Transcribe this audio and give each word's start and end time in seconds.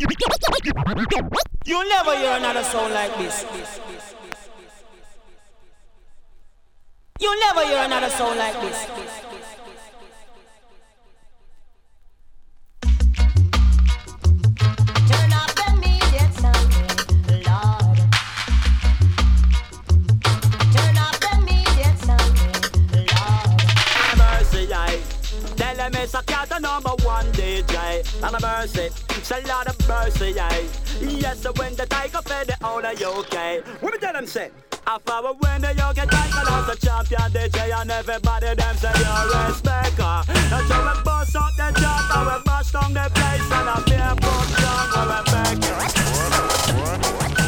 You'll 0.00 1.88
never 1.88 2.16
hear 2.16 2.32
another 2.36 2.62
sound 2.62 2.94
like 2.94 3.18
this. 3.18 3.44
You'll 7.20 7.40
never 7.40 7.66
hear 7.66 7.82
another 7.82 8.08
sound 8.10 8.38
like 8.38 8.60
this. 8.60 8.86
miss 25.90 26.14
a 26.14 26.22
cat 26.22 26.48
the 26.48 26.58
media 26.58 26.58
sound. 26.58 26.58
Love. 26.58 26.58
Animate. 26.58 26.58
Tell 26.58 26.62
them 26.62 26.62
so 26.62 26.68
number 26.68 26.94
one 27.04 27.26
DJ. 27.32 28.04
And 28.22 28.36
a 28.36 28.40
mercy, 28.40 28.90
say 29.24 29.42
Lord 29.44 29.66
of 29.68 29.88
mercy, 29.88 30.32
yeah. 30.36 30.62
Yes, 31.00 31.40
so 31.40 31.52
when 31.56 31.74
the 31.76 31.86
tiger 31.86 32.22
fed 32.22 32.48
the 32.48 32.56
out 32.64 32.84
of 32.84 33.00
UK. 33.00 33.64
What 33.82 34.00
tell 34.00 34.12
them 34.12 34.26
say? 34.26 34.50
I 34.86 34.98
follow 35.04 35.34
when 35.40 35.60
the 35.60 35.74
young 35.74 35.94
tiger 35.94 36.10
as 36.10 36.66
the 36.66 36.76
champion 36.86 37.30
DJ 37.32 37.78
and 37.80 37.90
everybody 37.90 38.54
them 38.54 38.76
say 38.76 38.92
you're 38.96 39.28
a 39.36 39.52
her. 40.00 40.22
That's 40.26 40.70
how 40.70 40.94
we 40.94 41.02
bust 41.04 41.36
up 41.36 41.52
the 41.56 41.80
job, 41.80 42.10
how 42.10 42.24
we 42.24 42.42
bust 42.44 42.72
down 42.72 42.94
the 42.94 43.10
place 43.14 43.52
and 43.52 43.68
I 43.68 43.80
fear 43.86 44.14
put 44.16 44.48
down 44.62 44.88
our 44.96 45.22
respect 45.22 45.60
the 47.36 47.47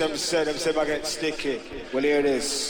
them 0.00 0.16
said 0.16 0.46
them 0.46 0.56
said 0.56 0.78
I 0.78 0.86
get 0.86 1.06
sticky. 1.06 1.60
Well 1.92 2.02
here 2.02 2.20
it 2.20 2.24
is. 2.24 2.69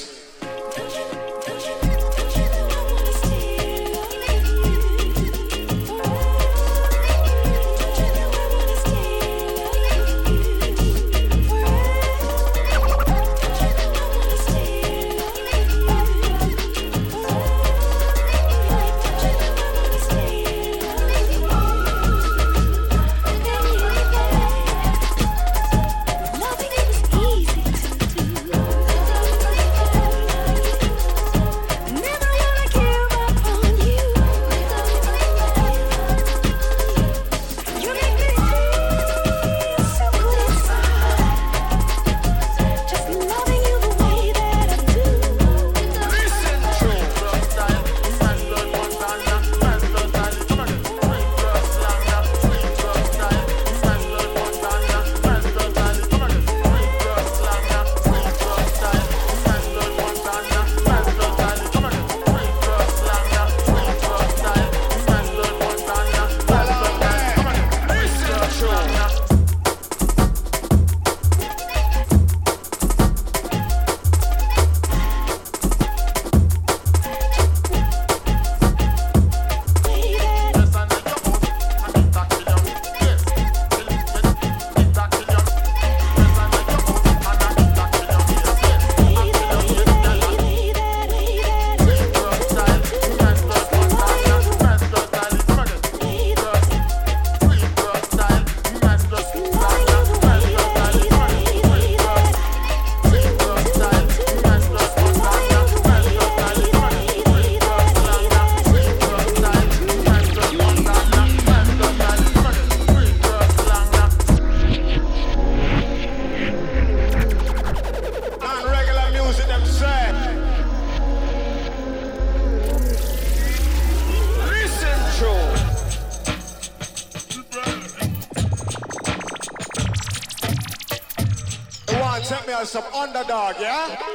Underdog, 133.17 133.57
yeah? 133.59 134.10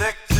Sexy. 0.00 0.39